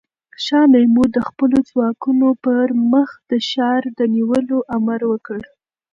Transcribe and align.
شاه 0.45 0.65
محمود 0.73 1.09
د 1.13 1.19
خپلو 1.27 1.57
ځواکونو 1.69 2.27
پر 2.43 2.65
مخ 2.91 3.09
د 3.29 3.31
ښار 3.49 3.81
د 3.97 3.99
نیولو 4.15 4.57
امر 4.75 4.99
وکړ. 5.11 5.39